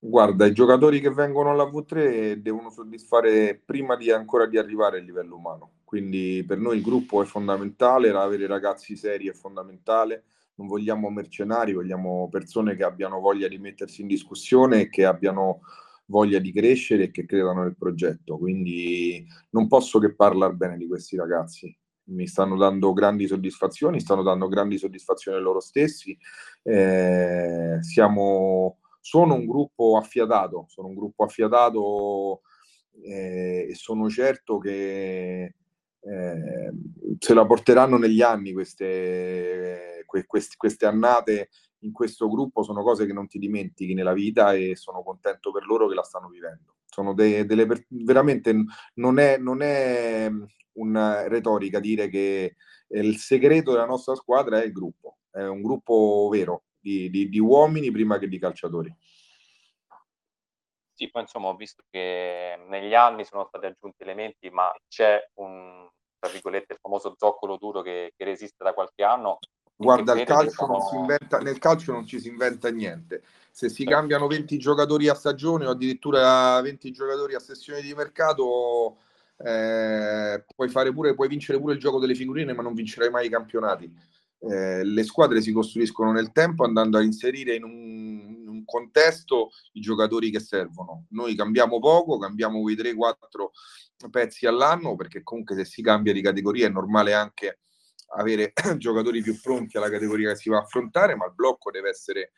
Guarda, 0.00 0.46
i 0.46 0.54
giocatori 0.54 1.00
che 1.00 1.10
vengono 1.10 1.50
alla 1.50 1.64
V3 1.64 2.36
devono 2.36 2.70
soddisfare 2.70 3.60
prima 3.62 3.94
di 3.96 4.10
ancora 4.10 4.46
di 4.46 4.56
arrivare 4.56 4.98
al 4.98 5.04
livello 5.04 5.36
umano. 5.36 5.72
Quindi 5.84 6.42
per 6.46 6.56
noi 6.56 6.78
il 6.78 6.82
gruppo 6.82 7.20
è 7.20 7.26
fondamentale, 7.26 8.08
avere 8.08 8.46
ragazzi 8.46 8.96
seri 8.96 9.28
è 9.28 9.32
fondamentale. 9.32 10.24
Non 10.54 10.66
vogliamo 10.66 11.10
mercenari, 11.10 11.74
vogliamo 11.74 12.28
persone 12.30 12.74
che 12.74 12.84
abbiano 12.84 13.20
voglia 13.20 13.48
di 13.48 13.58
mettersi 13.58 14.00
in 14.00 14.06
discussione 14.06 14.82
e 14.82 14.88
che 14.88 15.04
abbiano 15.04 15.60
voglia 16.08 16.38
di 16.38 16.52
crescere 16.52 17.04
e 17.04 17.10
che 17.10 17.24
credano 17.24 17.62
nel 17.62 17.76
progetto. 17.76 18.38
Quindi 18.38 19.26
non 19.50 19.68
posso 19.68 19.98
che 19.98 20.14
parlare 20.14 20.54
bene 20.54 20.76
di 20.76 20.86
questi 20.86 21.16
ragazzi 21.16 21.74
mi 22.08 22.26
stanno 22.26 22.56
dando 22.56 22.92
grandi 22.92 23.26
soddisfazioni, 23.26 24.00
stanno 24.00 24.22
dando 24.22 24.48
grandi 24.48 24.78
soddisfazioni 24.78 25.40
loro 25.40 25.60
stessi. 25.60 26.16
Eh, 26.62 27.78
siamo, 27.80 28.78
sono 29.00 29.34
un 29.34 29.46
gruppo 29.46 29.96
affiatato, 29.96 30.64
sono 30.68 30.88
un 30.88 30.94
gruppo 30.94 31.24
affiatato 31.24 32.42
eh, 33.02 33.66
e 33.70 33.74
sono 33.74 34.08
certo 34.08 34.58
che 34.58 35.54
eh, 36.00 36.72
se 37.18 37.34
la 37.34 37.44
porteranno 37.44 37.98
negli 37.98 38.22
anni 38.22 38.52
queste, 38.52 40.02
que, 40.06 40.24
queste, 40.26 40.54
queste 40.56 40.86
annate 40.86 41.50
in 41.80 41.92
questo 41.92 42.28
gruppo 42.28 42.62
sono 42.62 42.82
cose 42.82 43.06
che 43.06 43.12
non 43.12 43.26
ti 43.26 43.38
dimentichi 43.38 43.94
nella 43.94 44.12
vita 44.12 44.52
e 44.52 44.76
sono 44.76 45.02
contento 45.02 45.52
per 45.52 45.66
loro 45.66 45.86
che 45.88 45.94
la 45.94 46.02
stanno 46.02 46.28
vivendo. 46.28 46.76
Sono 46.84 47.14
de, 47.14 47.44
delle 47.44 47.66
veramente 47.88 48.54
non 48.94 49.18
è, 49.18 49.38
non 49.38 49.62
è 49.62 50.30
una 50.72 51.28
retorica 51.28 51.80
dire 51.80 52.08
che 52.08 52.56
il 52.88 53.16
segreto 53.18 53.72
della 53.72 53.86
nostra 53.86 54.14
squadra 54.14 54.60
è 54.60 54.64
il 54.64 54.72
gruppo, 54.72 55.18
è 55.30 55.44
un 55.44 55.62
gruppo 55.62 56.28
vero 56.30 56.64
di, 56.78 57.10
di, 57.10 57.28
di 57.28 57.38
uomini 57.38 57.90
prima 57.90 58.18
che 58.18 58.28
di 58.28 58.38
calciatori. 58.38 58.94
Sì, 60.92 61.10
poi 61.10 61.22
insomma 61.22 61.48
ho 61.48 61.54
visto 61.54 61.84
che 61.90 62.58
negli 62.66 62.94
anni 62.94 63.24
sono 63.24 63.44
stati 63.46 63.66
aggiunti 63.66 64.02
elementi, 64.02 64.50
ma 64.50 64.72
c'è 64.88 65.30
un, 65.34 65.88
tra 66.18 66.28
virgolette, 66.28 66.72
il 66.72 66.80
famoso 66.80 67.14
zoccolo 67.16 67.56
duro 67.56 67.82
che, 67.82 68.14
che 68.16 68.24
resiste 68.24 68.64
da 68.64 68.74
qualche 68.74 69.04
anno. 69.04 69.38
Guarda, 69.80 70.18
il 70.18 70.26
calcio 70.26 70.66
non 70.66 70.80
si 70.80 70.96
inventa, 70.96 71.38
nel 71.38 71.58
calcio 71.58 71.92
non 71.92 72.04
ci 72.04 72.18
si 72.18 72.26
inventa 72.26 72.68
niente. 72.68 73.22
Se 73.52 73.68
si 73.68 73.84
cambiano 73.84 74.26
20 74.26 74.58
giocatori 74.58 75.08
a 75.08 75.14
stagione 75.14 75.66
o 75.66 75.70
addirittura 75.70 76.60
20 76.60 76.90
giocatori 76.90 77.36
a 77.36 77.38
sessione 77.38 77.80
di 77.80 77.94
mercato, 77.94 78.96
eh, 79.36 80.44
puoi, 80.52 80.68
fare 80.68 80.92
pure, 80.92 81.14
puoi 81.14 81.28
vincere 81.28 81.60
pure 81.60 81.74
il 81.74 81.78
gioco 81.78 82.00
delle 82.00 82.16
figurine, 82.16 82.54
ma 82.54 82.62
non 82.62 82.74
vincerai 82.74 83.08
mai 83.08 83.26
i 83.26 83.30
campionati. 83.30 83.88
Eh, 84.40 84.82
le 84.82 85.04
squadre 85.04 85.40
si 85.40 85.52
costruiscono 85.52 86.10
nel 86.10 86.32
tempo 86.32 86.64
andando 86.64 86.98
a 86.98 87.02
inserire 87.02 87.54
in 87.54 87.62
un, 87.62 88.36
in 88.40 88.48
un, 88.48 88.64
contesto 88.64 89.50
i 89.74 89.80
giocatori 89.80 90.32
che 90.32 90.40
servono. 90.40 91.04
Noi 91.10 91.36
cambiamo 91.36 91.78
poco, 91.78 92.18
cambiamo 92.18 92.60
quei 92.62 92.74
3-4 92.74 94.10
pezzi 94.10 94.44
all'anno, 94.46 94.96
perché 94.96 95.22
comunque 95.22 95.54
se 95.54 95.64
si 95.64 95.82
cambia 95.82 96.12
di 96.12 96.20
categoria 96.20 96.66
è 96.66 96.70
normale 96.70 97.14
anche 97.14 97.60
avere 98.16 98.52
giocatori 98.78 99.22
più 99.22 99.40
pronti 99.40 99.76
alla 99.76 99.90
categoria 99.90 100.30
che 100.30 100.36
si 100.36 100.48
va 100.48 100.58
a 100.58 100.62
affrontare, 100.62 101.16
ma 101.16 101.26
il 101.26 101.34
blocco 101.34 101.70
deve 101.70 101.90
essere 101.90 102.32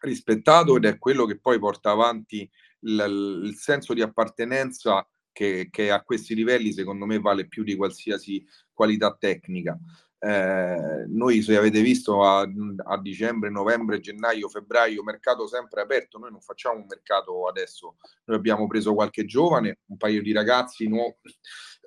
rispettato 0.00 0.76
ed 0.76 0.84
è 0.84 0.98
quello 0.98 1.24
che 1.24 1.38
poi 1.38 1.58
porta 1.58 1.90
avanti 1.90 2.48
il, 2.80 3.42
il 3.44 3.54
senso 3.56 3.94
di 3.94 4.02
appartenenza 4.02 5.06
che, 5.32 5.68
che, 5.70 5.90
a 5.90 6.02
questi 6.02 6.34
livelli 6.34 6.72
secondo 6.72 7.06
me 7.06 7.18
vale 7.18 7.46
più 7.46 7.62
di 7.62 7.76
qualsiasi 7.76 8.44
qualità 8.72 9.14
tecnica. 9.14 9.78
Eh, 10.20 11.04
noi 11.06 11.42
se 11.42 11.56
avete 11.56 11.80
visto 11.80 12.24
a, 12.24 12.40
a, 12.40 13.00
dicembre, 13.00 13.50
novembre, 13.50 14.00
gennaio, 14.00 14.48
febbraio, 14.48 15.04
mercato 15.04 15.46
sempre 15.46 15.80
aperto, 15.82 16.18
noi 16.18 16.32
non 16.32 16.40
facciamo 16.40 16.80
un 16.80 16.86
mercato 16.88 17.46
adesso, 17.46 17.96
noi 18.24 18.36
abbiamo 18.36 18.66
preso 18.66 18.94
qualche 18.94 19.24
giovane, 19.24 19.78
un 19.86 19.96
paio 19.96 20.20
di 20.20 20.32
ragazzi 20.32 20.88
nuovi 20.88 21.14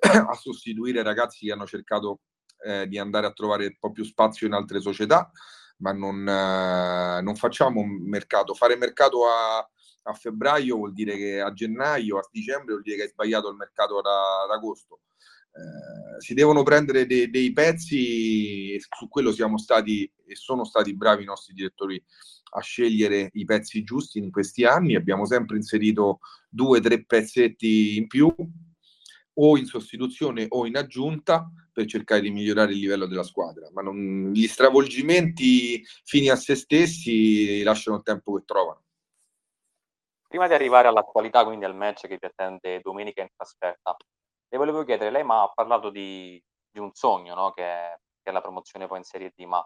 a 0.00 0.32
sostituire 0.32 1.02
ragazzi 1.02 1.44
che 1.44 1.52
hanno 1.52 1.66
cercato 1.66 2.20
eh, 2.64 2.86
di 2.88 2.98
andare 2.98 3.26
a 3.26 3.32
trovare 3.32 3.66
un 3.66 3.76
po' 3.78 3.90
più 3.90 4.04
spazio 4.04 4.46
in 4.46 4.52
altre 4.52 4.80
società, 4.80 5.30
ma 5.78 5.92
non, 5.92 6.26
eh, 6.26 7.20
non 7.22 7.34
facciamo 7.36 7.84
mercato. 7.84 8.54
Fare 8.54 8.76
mercato 8.76 9.26
a, 9.26 9.58
a, 9.58 10.12
febbraio 10.12 10.76
vuol 10.76 10.92
dire 10.92 11.16
che 11.16 11.40
a 11.40 11.52
gennaio, 11.52 12.18
a 12.18 12.28
dicembre 12.30 12.72
vuol 12.72 12.82
dire 12.82 12.96
che 12.96 13.02
hai 13.02 13.08
sbagliato 13.08 13.48
il 13.48 13.56
mercato 13.56 13.98
ad, 13.98 14.06
ad 14.06 14.50
agosto. 14.50 15.00
Eh, 15.54 16.20
si 16.20 16.34
devono 16.34 16.62
prendere 16.62 17.04
dei, 17.06 17.28
dei 17.28 17.52
pezzi 17.52 18.72
e 18.72 18.80
su 18.96 19.08
quello 19.08 19.32
siamo 19.32 19.58
stati 19.58 20.10
e 20.24 20.34
sono 20.34 20.64
stati 20.64 20.96
bravi 20.96 21.24
i 21.24 21.26
nostri 21.26 21.52
direttori 21.52 22.02
a 22.54 22.60
scegliere 22.60 23.30
i 23.34 23.44
pezzi 23.44 23.82
giusti 23.82 24.18
in 24.18 24.30
questi 24.30 24.64
anni. 24.64 24.94
Abbiamo 24.94 25.26
sempre 25.26 25.56
inserito 25.56 26.20
due 26.48 26.78
o 26.78 26.80
tre 26.80 27.04
pezzetti 27.04 27.96
in 27.96 28.06
più 28.06 28.32
o 29.34 29.56
in 29.56 29.66
sostituzione 29.66 30.46
o 30.48 30.66
in 30.66 30.76
aggiunta 30.76 31.50
per 31.72 31.86
cercare 31.86 32.20
di 32.20 32.30
migliorare 32.30 32.72
il 32.72 32.78
livello 32.78 33.06
della 33.06 33.22
squadra, 33.22 33.68
ma 33.72 33.82
non, 33.82 34.30
gli 34.32 34.46
stravolgimenti 34.46 35.82
fini 36.04 36.28
a 36.28 36.36
se 36.36 36.54
stessi 36.54 37.62
lasciano 37.62 37.96
il 37.96 38.02
tempo 38.02 38.34
che 38.34 38.44
trovano. 38.44 38.84
Prima 40.28 40.46
di 40.46 40.54
arrivare 40.54 40.88
all'attualità, 40.88 41.44
quindi 41.44 41.64
al 41.64 41.74
match 41.74 42.06
che 42.06 42.18
vi 42.20 42.26
attende 42.26 42.80
domenica 42.80 43.22
in 43.22 43.28
trasferta, 43.34 43.96
le 44.48 44.58
volevo 44.58 44.84
chiedere, 44.84 45.10
lei 45.10 45.24
ma 45.24 45.42
ha 45.42 45.48
parlato 45.48 45.90
di, 45.90 46.42
di 46.70 46.78
un 46.78 46.90
sogno, 46.92 47.34
no? 47.34 47.52
che, 47.52 47.62
è, 47.62 47.98
che, 48.22 48.30
è, 48.30 48.32
la 48.32 48.40
promozione 48.40 48.86
poi 48.86 48.98
in 48.98 49.04
Serie 49.04 49.32
D, 49.34 49.44
ma 49.44 49.64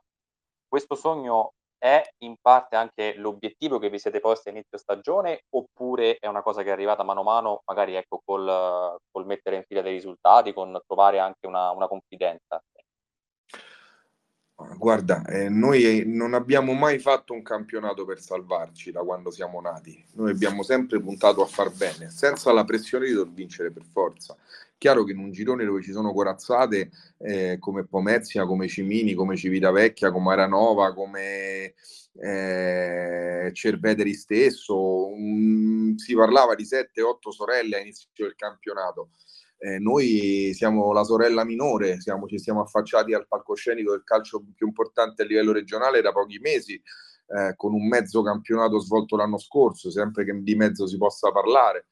questo 0.66 0.94
sogno 0.94 1.54
è 1.78 2.02
in 2.18 2.36
parte 2.40 2.76
anche 2.76 3.14
l'obiettivo 3.16 3.78
che 3.78 3.90
vi 3.90 3.98
siete 3.98 4.20
posti 4.20 4.48
a 4.48 4.52
inizio 4.52 4.78
stagione 4.78 5.42
oppure 5.50 6.16
è 6.18 6.26
una 6.26 6.42
cosa 6.42 6.62
che 6.62 6.68
è 6.70 6.72
arrivata 6.72 7.02
mano 7.04 7.20
a 7.20 7.24
mano, 7.24 7.62
magari 7.66 7.94
ecco, 7.94 8.20
col, 8.24 8.96
col 9.10 9.26
mettere 9.26 9.56
in 9.56 9.64
fila 9.66 9.82
dei 9.82 9.92
risultati, 9.94 10.52
con 10.52 10.78
trovare 10.86 11.18
anche 11.18 11.46
una, 11.46 11.70
una 11.70 11.88
confidenza? 11.88 12.60
Guarda, 14.58 15.22
eh, 15.26 15.50
noi 15.50 16.04
non 16.06 16.32
abbiamo 16.32 16.72
mai 16.72 16.98
fatto 16.98 17.34
un 17.34 17.42
campionato 17.42 18.06
per 18.06 18.20
salvarci 18.20 18.90
da 18.90 19.00
quando 19.00 19.30
siamo 19.30 19.60
nati. 19.60 20.02
Noi 20.14 20.30
abbiamo 20.30 20.62
sempre 20.62 20.98
puntato 20.98 21.42
a 21.42 21.46
far 21.46 21.70
bene, 21.70 22.08
senza 22.08 22.52
la 22.52 22.64
pressione 22.64 23.06
di 23.06 23.12
dover 23.12 23.34
vincere 23.34 23.70
per 23.70 23.84
forza. 23.84 24.34
Chiaro 24.78 25.04
che 25.04 25.12
in 25.12 25.18
un 25.18 25.30
girone 25.30 25.66
dove 25.66 25.82
ci 25.82 25.92
sono 25.92 26.10
corazzate 26.12 26.90
eh, 27.18 27.58
come 27.60 27.84
Pomezia, 27.84 28.46
come 28.46 28.66
Cimini, 28.66 29.12
come 29.12 29.36
Civitavecchia, 29.36 30.10
come 30.10 30.32
Aranova, 30.32 30.94
come 30.94 31.74
eh, 32.18 33.50
Cerveteri 33.52 34.14
stesso, 34.14 35.08
um, 35.08 35.96
si 35.96 36.14
parlava 36.14 36.54
di 36.54 36.64
7-8 36.64 37.28
sorelle 37.28 37.76
a 37.76 37.80
inizio 37.80 38.08
del 38.14 38.34
campionato 38.36 39.10
eh, 39.58 39.78
noi 39.78 40.52
siamo 40.54 40.92
la 40.92 41.02
sorella 41.02 41.44
minore, 41.44 42.00
siamo, 42.00 42.26
ci 42.26 42.38
siamo 42.38 42.60
affacciati 42.60 43.14
al 43.14 43.26
palcoscenico 43.26 43.92
del 43.92 44.04
calcio 44.04 44.44
più 44.54 44.66
importante 44.66 45.22
a 45.22 45.26
livello 45.26 45.52
regionale 45.52 46.02
da 46.02 46.12
pochi 46.12 46.38
mesi, 46.38 46.74
eh, 46.74 47.54
con 47.56 47.72
un 47.72 47.88
mezzo 47.88 48.22
campionato 48.22 48.78
svolto 48.78 49.16
l'anno 49.16 49.38
scorso, 49.38 49.90
sempre 49.90 50.24
che 50.24 50.38
di 50.42 50.54
mezzo 50.54 50.86
si 50.86 50.96
possa 50.98 51.32
parlare. 51.32 51.88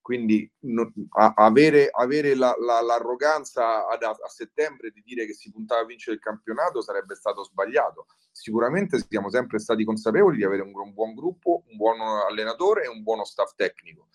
Quindi 0.00 0.50
no, 0.64 0.92
a, 1.16 1.32
avere, 1.34 1.88
avere 1.90 2.34
la, 2.34 2.54
la, 2.58 2.82
l'arroganza 2.82 3.88
ad, 3.88 4.02
a, 4.02 4.28
settembre 4.28 4.90
di 4.90 5.02
dire 5.02 5.24
che 5.24 5.32
si 5.32 5.50
puntava 5.50 5.80
a 5.80 5.86
vincere 5.86 6.16
il 6.16 6.22
campionato 6.22 6.82
sarebbe 6.82 7.14
stato 7.14 7.42
sbagliato. 7.42 8.06
Sicuramente 8.30 9.02
siamo 9.08 9.30
sempre 9.30 9.58
stati 9.58 9.82
consapevoli 9.82 10.36
di 10.36 10.44
avere 10.44 10.60
un, 10.60 10.72
un 10.78 10.92
buon 10.92 11.14
gruppo, 11.14 11.62
un 11.70 11.76
buon 11.78 12.00
allenatore 12.02 12.84
e 12.84 12.88
un 12.88 13.02
buono 13.02 13.24
staff 13.24 13.54
tecnico 13.54 14.08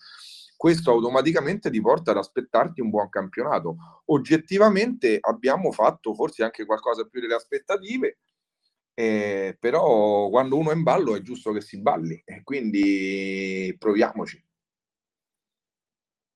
questo 0.60 0.90
automaticamente 0.90 1.70
ti 1.70 1.80
porta 1.80 2.10
ad 2.10 2.18
aspettarti 2.18 2.82
un 2.82 2.90
buon 2.90 3.08
campionato. 3.08 4.02
Oggettivamente 4.10 5.16
abbiamo 5.18 5.72
fatto 5.72 6.12
forse 6.12 6.44
anche 6.44 6.66
qualcosa 6.66 7.06
più 7.06 7.18
delle 7.18 7.32
aspettative, 7.32 8.18
eh, 8.92 9.56
però 9.58 10.28
quando 10.28 10.58
uno 10.58 10.70
è 10.70 10.74
in 10.74 10.82
ballo 10.82 11.16
è 11.16 11.22
giusto 11.22 11.52
che 11.52 11.62
si 11.62 11.80
balli 11.80 12.20
e 12.26 12.42
quindi 12.42 13.74
proviamoci. 13.78 14.44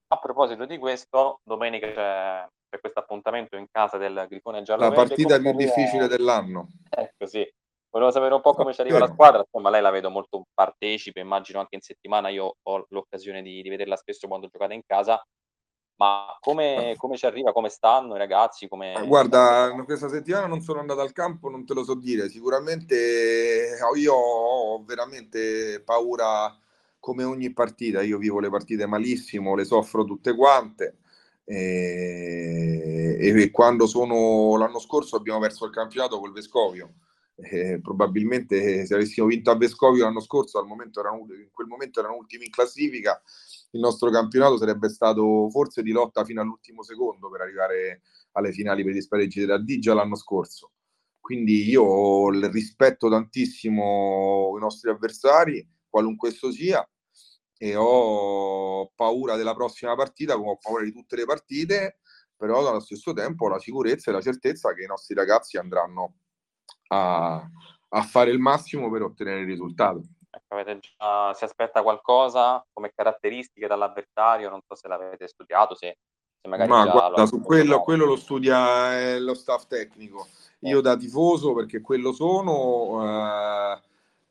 A 0.07 0.19
proposito 0.19 0.65
di 0.65 0.79
questo, 0.79 1.41
domenica 1.45 1.89
c'è, 1.89 2.49
c'è 2.71 2.81
questo 2.81 3.01
appuntamento 3.01 3.59
in 3.59 3.67
casa 3.71 3.99
del 3.99 4.25
Grifone 4.27 4.63
Giallo. 4.63 4.89
La 4.89 4.93
partita 4.93 5.39
più 5.39 5.53
difficile 5.53 6.09
dell'anno. 6.09 6.69
Ecco 6.89 7.27
sì, 7.27 7.47
Volevo 7.95 8.11
sapere 8.11 8.35
un 8.35 8.41
po' 8.41 8.55
come 8.55 8.75
ci 8.75 8.81
arriva 8.81 8.99
la 8.99 9.07
squadra, 9.07 9.39
insomma 9.39 9.71
lei 9.71 9.81
la 9.81 9.91
vedo 9.91 10.11
molto 10.11 10.49
partecipe, 10.53 11.21
immagino 11.21 11.61
anche 11.61 11.77
in 11.77 11.81
settimana, 11.81 12.29
io 12.29 12.57
ho 12.61 12.87
l'occasione 12.89 13.41
di, 13.41 13.63
di 13.63 13.69
vederla 13.69 13.95
spesso 13.95 14.27
quando 14.27 14.49
giocate 14.49 14.75
in 14.75 14.83
casa, 14.85 15.25
ma 15.99 16.37
come, 16.41 16.95
come, 16.97 17.17
ci 17.17 17.25
arriva, 17.25 17.53
come 17.53 17.69
stanno 17.69 18.17
i 18.17 18.19
ragazzi? 18.19 18.67
Come... 18.67 19.01
Guarda, 19.07 19.73
questa 19.85 20.09
settimana 20.09 20.49
non 20.49 20.61
sono 20.61 20.81
andato 20.81 21.03
al 21.03 21.13
campo, 21.13 21.49
non 21.49 21.65
te 21.65 21.73
lo 21.73 21.85
so 21.85 21.95
dire, 21.95 22.29
sicuramente 22.29 23.79
io 23.95 24.13
ho 24.13 24.83
veramente 24.83 25.81
paura 25.85 26.53
come 26.99 27.23
ogni 27.23 27.53
partita, 27.53 28.03
io 28.03 28.19
vivo 28.19 28.41
le 28.41 28.51
partite 28.51 28.87
malissimo, 28.87 29.55
le 29.55 29.65
soffro 29.65 30.03
tutte 30.03 30.35
quante. 30.35 30.97
E, 31.45 33.19
e 33.21 33.51
quando 33.53 33.87
sono 33.87 34.57
l'anno 34.57 34.81
scorso 34.81 35.15
abbiamo 35.15 35.39
perso 35.39 35.65
il 35.65 35.71
campionato 35.71 36.19
col 36.19 36.33
Vescovio 36.33 36.95
eh, 37.37 37.81
probabilmente 37.81 38.87
se 38.87 38.95
avessimo 38.95 39.27
vinto 39.27 39.51
a 39.51 39.57
Vescovio 39.57 40.05
l'anno 40.05 40.21
scorso, 40.21 40.59
erano, 40.59 41.27
in 41.35 41.51
quel 41.51 41.67
momento 41.67 42.01
erano 42.01 42.17
ultimi 42.17 42.47
in 42.47 42.51
classifica, 42.51 43.21
il 43.73 43.81
nostro 43.81 44.11
campionato 44.11 44.57
sarebbe 44.57 44.89
stato 44.89 45.49
forse 45.51 45.83
di 45.83 45.91
lotta 45.91 46.25
fino 46.25 46.41
all'ultimo 46.41 46.83
secondo 46.83 47.29
per 47.29 47.41
arrivare 47.41 48.03
alle 48.33 48.53
finali 48.53 48.85
per 48.85 48.95
gli 48.95 49.01
spareggi 49.01 49.41
della 49.41 49.59
D 49.59 49.79
già 49.79 49.95
l'anno 49.95 50.17
scorso. 50.17 50.73
Quindi 51.21 51.69
io 51.69 52.29
rispetto 52.51 53.09
tantissimo 53.09 54.55
i 54.57 54.61
nostri 54.61 54.91
avversari, 54.91 55.67
qualunque 55.89 56.29
esso 56.29 56.53
sia, 56.53 56.87
e 57.57 57.75
ho 57.77 58.91
paura 58.95 59.37
della 59.37 59.55
prossima 59.55 59.95
partita 59.95 60.37
come 60.37 60.51
ho 60.51 60.59
paura 60.59 60.85
di 60.85 60.93
tutte 60.93 61.17
le 61.17 61.25
partite, 61.25 61.99
però 62.37 62.69
allo 62.69 62.81
stesso 62.81 63.13
tempo 63.13 63.47
ho 63.47 63.49
la 63.49 63.59
sicurezza 63.59 64.11
e 64.11 64.15
la 64.15 64.21
certezza 64.21 64.75
che 64.75 64.83
i 64.83 64.87
nostri 64.87 65.15
ragazzi 65.15 65.57
andranno 65.57 66.17
a, 66.89 67.45
a 67.89 68.03
fare 68.03 68.31
il 68.31 68.39
massimo 68.39 68.91
per 68.91 69.03
ottenere 69.03 69.41
il 69.41 69.47
risultato. 69.47 70.03
Ecco, 70.31 70.79
già, 70.79 71.33
si 71.35 71.45
aspetta 71.45 71.83
qualcosa 71.83 72.65
come 72.73 72.93
caratteristiche 72.95 73.69
dall'avversario? 73.69 74.51
Non 74.51 74.61
so 74.67 74.75
se 74.75 74.89
l'avete 74.89 75.29
studiato, 75.29 75.77
se, 75.77 75.99
se 76.41 76.49
magari 76.49 76.71
Ma 76.71 76.87
guarda, 76.87 77.27
su 77.27 77.41
quello, 77.41 77.81
quello, 77.81 78.05
lo 78.05 78.17
studia 78.17 78.99
eh, 78.99 79.21
lo 79.21 79.35
staff 79.35 79.67
tecnico. 79.67 80.27
Io 80.61 80.81
da 80.81 80.97
tifoso, 80.97 81.55
perché 81.55 81.81
quello 81.81 82.13
sono, 82.13 83.05
eh, 83.05 83.81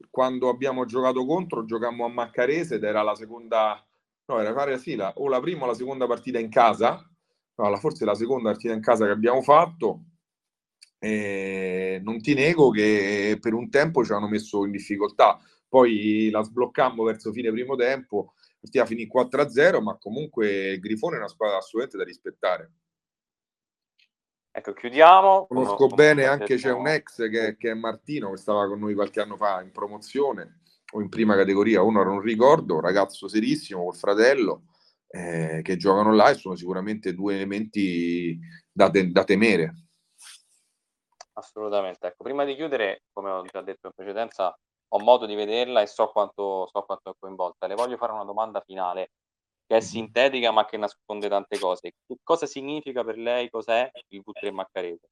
quando 0.09 0.49
abbiamo 0.49 0.85
giocato 0.85 1.25
contro, 1.25 1.63
giocammo 1.63 2.05
a 2.05 2.09
Maccarese 2.09 2.75
ed 2.75 2.83
era 2.83 3.01
la 3.01 3.15
seconda, 3.15 3.81
no, 4.25 4.39
era 4.39 4.77
sì, 4.77 4.95
la, 4.95 5.13
o 5.15 5.29
la 5.29 5.39
prima 5.39 5.63
o 5.63 5.67
la 5.67 5.73
seconda 5.73 6.05
partita 6.05 6.39
in 6.39 6.49
casa, 6.49 7.07
no, 7.55 7.77
forse 7.77 8.03
la 8.03 8.15
seconda 8.15 8.49
partita 8.49 8.73
in 8.73 8.81
casa 8.81 9.05
che 9.05 9.11
abbiamo 9.11 9.41
fatto 9.41 9.99
eh, 11.03 11.99
non 12.01 12.21
ti 12.21 12.33
nego 12.33 12.69
che 12.69 13.37
per 13.41 13.53
un 13.53 13.69
tempo 13.69 14.05
ci 14.05 14.13
hanno 14.13 14.29
messo 14.29 14.63
in 14.63 14.71
difficoltà, 14.71 15.37
poi 15.67 16.29
la 16.29 16.41
sbloccammo 16.41 17.03
verso 17.03 17.33
fine 17.33 17.51
primo 17.51 17.75
tempo, 17.75 18.35
partita 18.57 18.85
finì 18.85 19.09
4-0, 19.13 19.81
ma 19.81 19.97
comunque 19.97 20.71
il 20.71 20.79
Grifone 20.79 21.15
è 21.15 21.19
una 21.19 21.27
squadra 21.27 21.57
assolutamente 21.57 21.97
da 21.97 22.03
rispettare. 22.05 22.71
Ecco, 24.49 24.71
chiudiamo. 24.71 25.47
Conosco 25.47 25.87
con, 25.87 25.95
bene, 25.95 26.25
anche 26.25 26.55
c'è 26.55 26.71
un 26.71 26.87
ex 26.87 27.29
che, 27.29 27.57
che, 27.57 27.71
è 27.71 27.73
Martino, 27.73 28.31
che 28.31 28.37
stava 28.37 28.67
con 28.67 28.79
noi 28.79 28.93
qualche 28.93 29.19
anno 29.19 29.35
fa 29.35 29.61
in 29.61 29.71
promozione 29.71 30.61
o 30.93 31.01
in 31.01 31.09
prima 31.09 31.35
categoria, 31.35 31.81
uno 31.81 32.03
non 32.03 32.21
ricordo, 32.21 32.79
ragazzo 32.79 33.27
serissimo 33.27 33.83
col 33.83 33.95
fratello, 33.95 34.67
eh, 35.07 35.59
che 35.63 35.75
giocano 35.75 36.13
là 36.13 36.29
e 36.29 36.35
sono 36.35 36.55
sicuramente 36.55 37.13
due 37.13 37.35
elementi 37.35 38.39
da, 38.71 38.89
te- 38.89 39.11
da 39.11 39.23
temere. 39.25 39.73
Assolutamente. 41.33 42.07
Ecco, 42.07 42.23
prima 42.23 42.43
di 42.43 42.55
chiudere, 42.55 43.03
come 43.11 43.31
ho 43.31 43.43
già 43.43 43.61
detto 43.61 43.87
in 43.87 43.93
precedenza, 43.95 44.55
ho 44.95 44.99
modo 44.99 45.25
di 45.25 45.35
vederla 45.35 45.81
e 45.81 45.87
so 45.87 46.07
quanto, 46.07 46.69
so 46.71 46.81
quanto 46.83 47.11
è 47.11 47.13
coinvolta. 47.17 47.67
Le 47.67 47.75
voglio 47.75 47.97
fare 47.97 48.11
una 48.11 48.23
domanda 48.23 48.61
finale 48.61 49.11
che 49.65 49.77
è 49.77 49.79
sintetica 49.79 50.51
ma 50.51 50.65
che 50.65 50.77
nasconde 50.77 51.29
tante 51.29 51.57
cose. 51.57 51.93
Che 52.05 52.17
cosa 52.23 52.45
significa 52.45 53.03
per 53.03 53.17
lei, 53.17 53.49
cos'è 53.49 53.89
il 54.09 54.23
V3 54.25 54.51
Maccarese? 54.51 55.09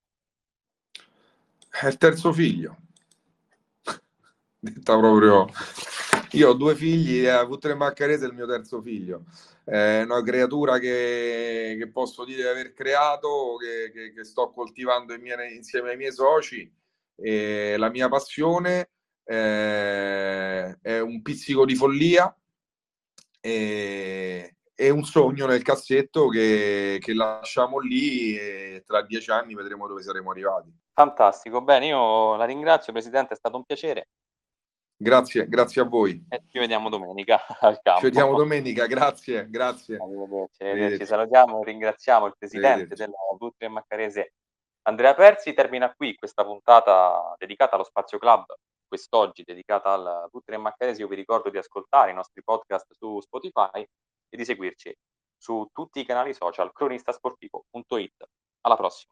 È 1.69 1.87
il 1.87 1.97
terzo 1.97 2.31
figlio. 2.31 2.77
Detta 4.59 4.97
proprio... 4.97 5.47
Io 6.33 6.49
ho 6.49 6.53
due 6.53 6.75
figli 6.75 7.25
e 7.25 7.31
V3 7.31 7.75
Maccarese 7.75 8.25
è 8.25 8.27
il 8.29 8.33
mio 8.33 8.47
terzo 8.47 8.81
figlio. 8.81 9.25
È 9.65 10.01
una 10.03 10.23
creatura 10.23 10.79
che, 10.79 11.75
che 11.77 11.89
posso 11.91 12.23
dire 12.23 12.43
di 12.43 12.47
aver 12.47 12.73
creato, 12.73 13.57
che, 13.57 13.91
che, 13.91 14.13
che 14.13 14.23
sto 14.23 14.51
coltivando 14.51 15.13
in 15.13 15.25
insieme 15.53 15.89
ai 15.89 15.97
miei 15.97 16.13
soci. 16.13 16.73
E 17.17 17.75
la 17.77 17.89
mia 17.89 18.07
passione 18.07 18.91
eh, 19.25 20.77
è 20.81 20.99
un 20.99 21.21
pizzico 21.21 21.65
di 21.65 21.75
follia 21.75 22.33
e, 23.41 24.55
e, 24.73 24.89
un 24.89 25.03
sogno 25.03 25.45
nel 25.47 25.61
cassetto 25.61 26.29
che, 26.29 26.97
che 26.99 27.13
lasciamo 27.13 27.79
lì 27.79 28.37
e 28.37 28.83
tra 28.85 29.01
dieci 29.03 29.31
anni 29.31 29.53
vedremo 29.53 29.85
dove 29.85 30.01
saremo 30.01 30.31
arrivati. 30.31 30.73
Fantastico, 30.93 31.61
bene, 31.61 31.87
io 31.87 32.35
la 32.35 32.45
ringrazio 32.45 32.93
Presidente, 32.93 33.33
è 33.33 33.37
stato 33.37 33.57
un 33.57 33.65
piacere. 33.65 34.07
Grazie, 35.01 35.47
grazie 35.47 35.81
a 35.81 35.85
voi. 35.85 36.23
E 36.29 36.43
ci 36.47 36.59
vediamo 36.59 36.89
domenica 36.89 37.41
al 37.61 37.79
campo. 37.81 38.01
Ci 38.01 38.05
vediamo 38.05 38.35
domenica, 38.35 38.85
grazie, 38.85 39.49
grazie. 39.49 39.97
Ci 40.97 41.05
salutiamo, 41.05 41.63
ringraziamo 41.63 42.27
il 42.27 42.35
Presidente 42.37 42.93
della 42.93 43.13
Putri 43.37 43.67
Maccarese 43.67 44.33
Andrea 44.83 45.15
Persi. 45.15 45.53
Termina 45.53 45.91
qui 45.93 46.15
questa 46.15 46.43
puntata 46.43 47.35
dedicata 47.37 47.75
allo 47.75 47.83
Spazio 47.83 48.19
Club 48.19 48.45
quest'oggi 48.91 49.43
dedicata 49.43 49.93
al 49.93 50.27
Putri 50.29 50.57
Maccarese, 50.57 50.99
io 50.99 51.07
vi 51.07 51.15
ricordo 51.15 51.49
di 51.49 51.57
ascoltare 51.57 52.11
i 52.11 52.13
nostri 52.13 52.43
podcast 52.43 52.91
su 52.91 53.21
Spotify 53.21 53.79
e 53.79 54.37
di 54.37 54.43
seguirci 54.43 54.93
su 55.37 55.65
tutti 55.71 56.01
i 56.01 56.05
canali 56.05 56.33
social 56.33 56.73
cronistasportivo.it. 56.73 58.27
Alla 58.63 58.75
prossima. 58.75 59.09